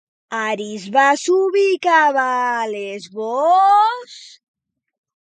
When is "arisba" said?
0.43-1.03